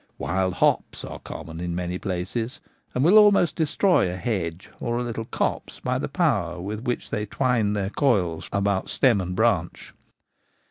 Wild 0.17 0.53
hops 0.55 1.05
are 1.05 1.19
common 1.19 1.59
in 1.59 1.75
many 1.75 1.99
places, 1.99 2.59
and 2.95 3.03
will 3.03 3.19
almost 3.19 3.55
destroy 3.55 4.11
a 4.11 4.15
hedge 4.15 4.71
or 4.79 4.97
a 4.97 5.03
little 5.03 5.25
copse 5.25 5.79
by 5.79 5.99
the 5.99 6.09
power 6.09 6.59
with 6.59 6.85
which 6.87 7.11
they 7.11 7.27
twine 7.27 7.73
their 7.73 7.91
coils 7.91 8.49
about 8.51 8.89
stem 8.89 9.21
and 9.21 9.35
branch. 9.35 9.93